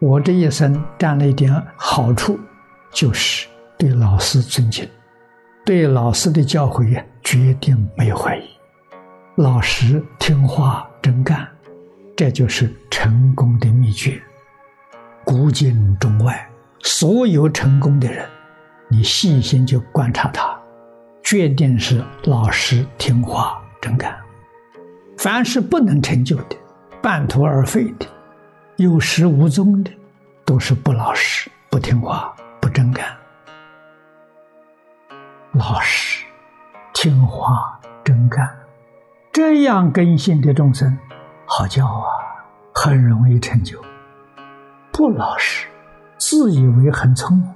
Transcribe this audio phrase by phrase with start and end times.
[0.00, 2.40] 我这一生占了一点好处，
[2.90, 3.46] 就是
[3.76, 4.88] 对老师尊敬，
[5.62, 8.48] 对老师的教诲呀，决定没有怀疑，
[9.36, 11.46] 老实听话真干，
[12.16, 14.18] 这就是成功的秘诀。
[15.22, 16.48] 古今中外，
[16.82, 18.26] 所有成功的人，
[18.88, 20.58] 你细心就观察他，
[21.22, 24.18] 决定是老实听话真干。
[25.18, 26.56] 凡是不能成就的、
[27.02, 28.06] 半途而废的、
[28.76, 29.90] 有始无终的，
[30.50, 33.06] 都是不老实、不听话、不真干。
[35.52, 36.26] 老实、
[36.92, 38.50] 听话、真干，
[39.30, 40.98] 这样根性的众生，
[41.46, 42.10] 好教啊，
[42.74, 43.80] 很容易成就。
[44.90, 45.68] 不老实，
[46.18, 47.54] 自以为很聪明，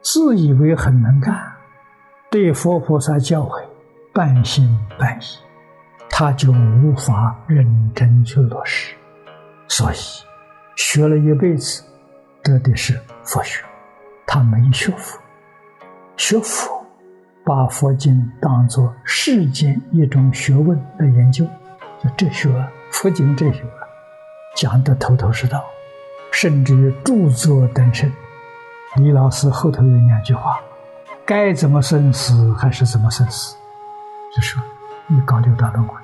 [0.00, 1.52] 自以为很能干，
[2.30, 3.60] 对佛菩萨教诲
[4.14, 5.24] 半信半疑。
[6.08, 8.94] 他就无法认真去落实，
[9.66, 9.96] 所以
[10.76, 11.82] 学了一辈子，
[12.42, 13.64] 得的是佛学，
[14.26, 15.20] 他没学佛。
[16.16, 16.84] 学佛，
[17.44, 21.44] 把佛经当作世间一种学问来研究，
[22.02, 22.48] 就哲学、
[22.90, 23.64] 佛经哲学，
[24.56, 25.64] 讲得头头是道，
[26.30, 28.12] 甚至于著作等身。
[28.96, 30.60] 李老师后头有两句话：
[31.24, 33.56] 该怎么生死还是怎么生死，
[34.34, 34.62] 就说
[35.06, 35.96] 你搞六道轮回。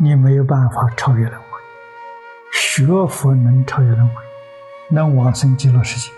[0.00, 1.46] 你没有办法超越轮回，
[2.52, 4.14] 学佛能超越轮回，
[4.90, 6.10] 能往生极乐世界。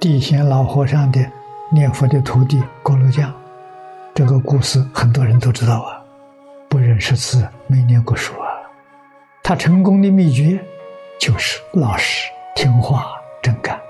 [0.00, 1.24] 地仙老和尚的
[1.70, 3.32] 念佛的徒弟锅炉匠，
[4.14, 6.02] 这个故事很多人都知道啊，
[6.68, 8.48] 不认识字，没念过书啊。
[9.42, 10.64] 他成功的秘诀
[11.18, 13.12] 就是老实、听话、
[13.42, 13.80] 真干。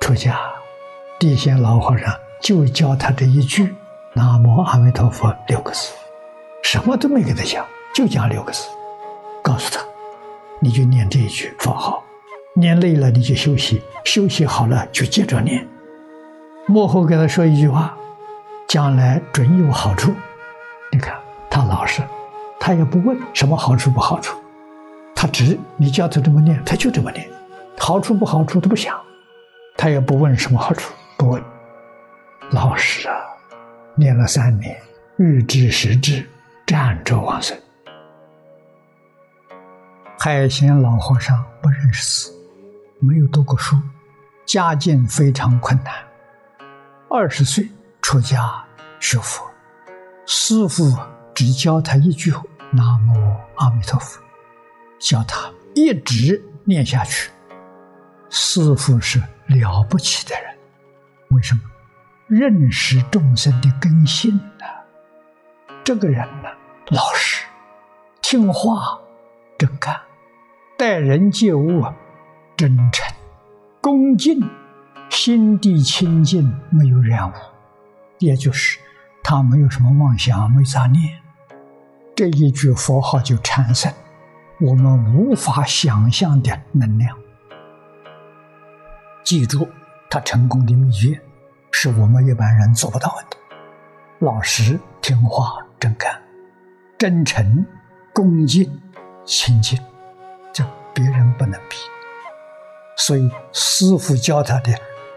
[0.00, 0.38] 出家，
[1.18, 3.74] 地仙老和尚就教他这一句
[4.14, 5.92] “南无阿弥陀佛”六个字。
[6.62, 8.68] 什么都没给他讲，就讲六个字，
[9.42, 9.84] 告诉他，
[10.60, 12.02] 你就念这一句佛号，
[12.54, 15.66] 念累了你就休息，休息好了就接着念。
[16.66, 17.96] 幕后给他说一句话，
[18.66, 20.14] 将来准有好处。
[20.90, 21.14] 你看
[21.50, 22.02] 他老实，
[22.58, 24.36] 他也不问什么好处不好处，
[25.14, 27.28] 他只你叫他这么念，他就这么念，
[27.78, 28.98] 好处不好处都不想，
[29.76, 31.42] 他也不问什么好处，不问，
[32.50, 33.14] 老实啊，
[33.94, 34.76] 念了三年，
[35.16, 36.26] 日知时至。
[36.66, 37.56] 站着往生。
[40.26, 42.34] 海贤老和尚不认识字，
[42.98, 43.76] 没有读过书，
[44.44, 45.94] 家境非常困难。
[47.08, 47.70] 二十岁
[48.02, 48.60] 出家
[48.98, 49.48] 学佛，
[50.26, 50.98] 师父
[51.32, 52.32] 只教他一句
[52.74, 54.20] “南无阿弥陀佛”，
[54.98, 57.30] 叫他一直念下去。
[58.28, 60.58] 师父是了不起的人，
[61.28, 61.60] 为什么？
[62.26, 64.64] 认识众生的根性呢？
[65.84, 66.48] 这个人呢？
[66.88, 67.46] 老实、
[68.20, 68.98] 听话、
[69.56, 69.96] 真干，
[70.78, 71.82] 待人接物
[72.54, 73.16] 真诚、
[73.80, 74.38] 恭敬，
[75.08, 77.32] 心地清净，没有染污，
[78.18, 78.78] 也就是
[79.24, 81.18] 他没有什么妄想，没杂念。
[82.14, 83.90] 这一句佛号就产生
[84.60, 87.16] 我们无法想象的能量。
[89.24, 89.66] 记住，
[90.10, 91.18] 他成功的秘诀
[91.70, 93.36] 是我们一般人做不到的：
[94.18, 96.20] 老实、听话、真干。
[96.98, 97.64] 真诚、
[98.12, 98.70] 恭敬、
[99.24, 99.78] 亲近，
[100.96, 101.76] 别人不能比。
[102.96, 104.72] 所以师傅教他的，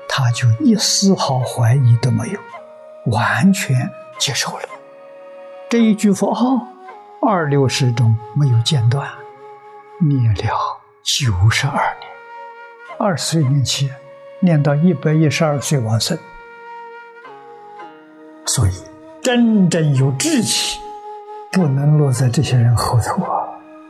[0.10, 2.40] 他就一丝毫怀疑都没有，
[3.06, 4.66] 完全接受了。
[5.70, 6.68] 这一句佛号，
[7.22, 9.10] 二六十中没有间断，
[10.02, 12.12] 念了九十二年，
[13.00, 13.90] 二十岁年起，
[14.42, 16.20] 念到一百一十二岁往生。
[18.46, 18.74] 所以
[19.24, 20.78] 真正有志气。
[21.52, 23.42] 不能落在这些人后头啊！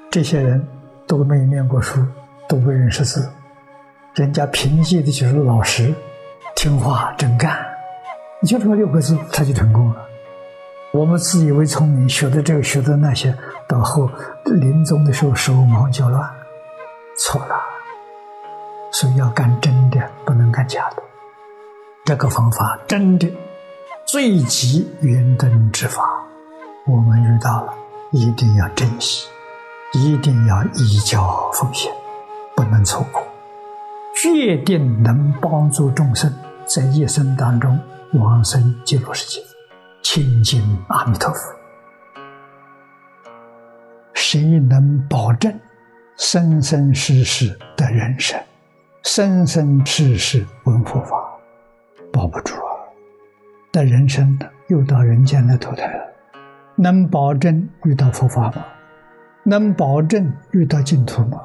[0.09, 0.65] 这些人
[1.09, 2.05] 都没念过书，
[2.47, 3.27] 都不认识字，
[4.13, 5.91] 人家凭借的就是老实、
[6.55, 7.57] 听话、真干，
[8.39, 10.05] 你就这么六个字，他就成功了。
[10.91, 13.35] 我们自以为聪明，学的这个学的那些，
[13.67, 14.07] 到后
[14.45, 16.29] 临终的时候手忙脚乱，
[17.17, 17.55] 错了。
[18.91, 21.01] 所以要干真的，不能干假的。
[22.05, 23.27] 这个方法真的
[24.05, 26.03] 最极圆灯之法。
[26.85, 27.73] 我们遇到了，
[28.11, 29.27] 一定要珍惜，
[29.91, 31.91] 一定要依教奉献，
[32.55, 33.23] 不能错过，
[34.21, 36.31] 决定能帮助众生
[36.65, 37.79] 在一生当中
[38.13, 39.41] 往生极乐世界，
[40.03, 41.39] 亲近阿弥陀佛。
[44.13, 45.51] 谁能保证
[46.17, 48.39] 生生世世的人生，
[49.01, 51.17] 生生世世闻佛法？
[52.13, 52.77] 保不住啊！
[53.71, 56.03] 的人生的又到人间来投胎了。
[56.75, 58.63] 能保证遇到佛法吗？
[59.49, 61.41] 能保证遇到净土吗？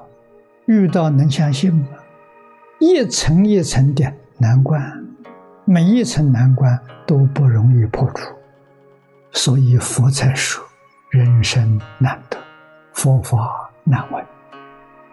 [0.67, 1.87] 遇到能相信吗？
[2.79, 5.03] 一层一层的难关，
[5.65, 8.35] 每一层难关都不容易破除，
[9.33, 10.62] 所以佛才说
[11.09, 12.37] ：“人生难得，
[12.93, 14.23] 佛法难闻。”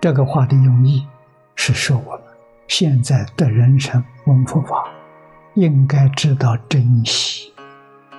[0.02, 1.08] 这个话的用意
[1.56, 2.24] 是说我们
[2.68, 4.84] 现在的人生闻佛法，
[5.54, 7.54] 应该知道珍惜，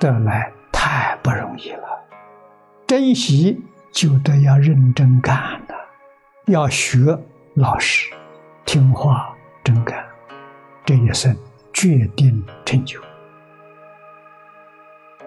[0.01, 1.85] 得来太不容易了，
[2.87, 5.37] 珍惜就得要认真干
[5.69, 5.75] 了，
[6.47, 7.19] 要学
[7.55, 8.11] 老实，
[8.65, 9.37] 听话。
[9.65, 10.05] 真干，
[10.85, 11.37] 这一生
[11.73, 12.99] 决定成就。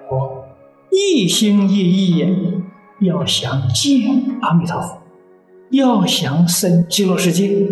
[0.10, 0.46] 我
[0.92, 2.62] 一心一意
[3.00, 5.02] 要想见阿弥陀佛，
[5.70, 7.66] 要想生极乐世界，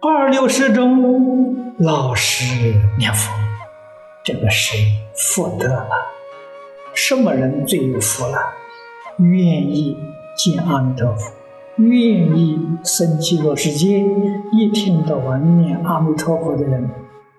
[0.00, 3.30] 二六时中老实念佛，
[4.24, 4.74] 这个是
[5.14, 5.90] 福德了。
[6.94, 8.38] 什么人最有福了？
[9.18, 9.94] 愿意
[10.42, 11.30] 见阿弥陀佛。
[11.76, 14.02] 愿意生极乐世界，
[14.52, 16.88] 一天到晚念阿弥陀佛的人，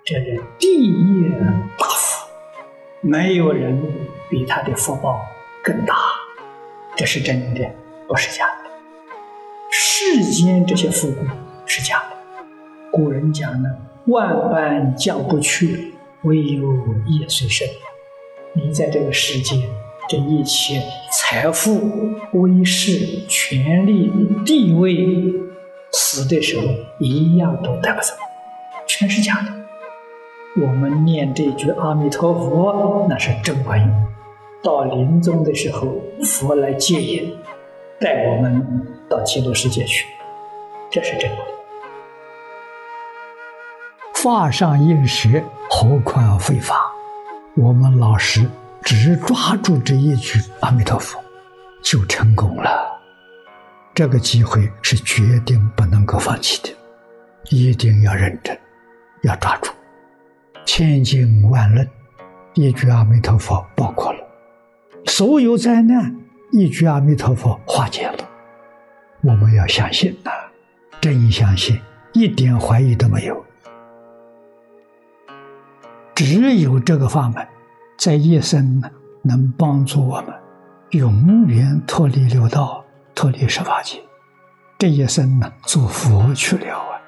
[0.06, 1.28] 这人第一
[1.80, 2.28] 大福，
[3.02, 3.82] 没有人
[4.30, 5.20] 比他的福报
[5.64, 5.96] 更大，
[6.96, 7.68] 这是真的，
[8.08, 8.70] 不是假的。
[9.72, 11.28] 世间这些富贵
[11.66, 12.46] 是假的，
[12.92, 13.70] 古人讲呢，
[14.06, 16.72] 万般降不去，唯有
[17.08, 17.68] 业随身。
[18.54, 19.56] 你在这个世界。
[20.12, 21.90] 这一切财富、
[22.34, 22.98] 威势、
[23.30, 24.12] 权力、
[24.46, 25.34] 地位，
[25.94, 26.68] 死的时候
[27.00, 28.14] 一样都带不走，
[28.86, 30.62] 全是假的。
[30.62, 33.90] 我们念这句阿弥陀佛，那是真观音。
[34.62, 35.88] 到临终的时候，
[36.26, 37.34] 佛来接引，
[37.98, 40.06] 带我们到极乐世界去，
[40.90, 41.38] 这是真的。
[44.16, 46.76] 法上应时，何况非法？
[47.56, 48.46] 我们老实。
[48.84, 51.24] 只抓住这一句阿弥陀佛，
[51.82, 53.00] 就成功了。
[53.94, 56.70] 这个机会是决定不能够放弃的，
[57.50, 58.58] 一定要认真，
[59.24, 59.72] 要抓住。
[60.66, 61.88] 千经万论，
[62.54, 64.20] 一句阿弥陀佛包括了
[65.06, 66.16] 所有灾难，
[66.52, 68.30] 一句阿弥陀佛化解了。
[69.22, 70.32] 我们要相信呐，
[71.00, 71.80] 真相信，
[72.14, 73.46] 一点怀疑都没有。
[76.16, 77.48] 只有这个法门。
[78.02, 78.90] 在一生呢，
[79.22, 80.34] 能帮助我们
[80.90, 82.84] 永远脱离六道、
[83.14, 84.02] 脱离十法界。
[84.80, 87.00] 这一生呢，做佛去了啊！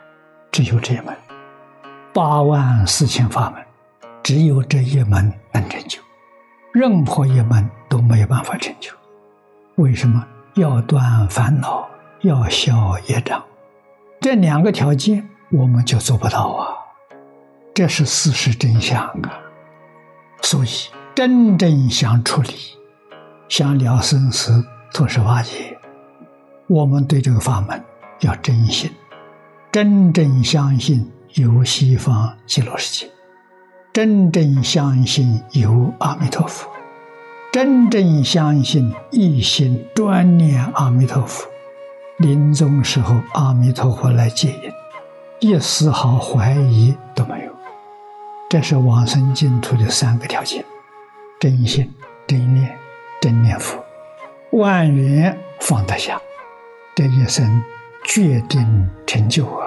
[0.51, 1.07] 只有这一门，
[2.13, 3.59] 八万四千法门，
[4.21, 5.99] 只有这一门能成就，
[6.71, 8.91] 任何一门都没有办法成就。
[9.77, 10.23] 为什么？
[10.53, 11.89] 要断烦恼，
[12.21, 13.43] 要消业障，
[14.21, 16.67] 这两个条件我们就做不到啊！
[17.73, 19.39] 这是事实真相啊！
[20.43, 20.67] 所以，
[21.15, 22.49] 真正想处理、
[23.47, 24.63] 想了生死、
[24.93, 25.77] 脱十法界，
[26.67, 27.81] 我们对这个法门
[28.19, 28.91] 要真心，
[29.71, 33.11] 真正相信有西方极乐世界，
[33.93, 36.69] 真正相信有阿弥陀佛，
[37.51, 41.47] 真正相信一心专念阿弥陀佛，
[42.19, 44.49] 临终时候阿弥陀佛来接
[45.39, 47.53] 引，一丝毫怀疑都没有。
[48.53, 50.63] 这是往生净土的三个条件：
[51.39, 51.91] 真心、
[52.27, 52.77] 真念、
[53.19, 53.83] 真念佛，
[54.51, 56.21] 万缘放得下，
[56.93, 57.63] 这一生
[58.05, 59.62] 决定成就啊！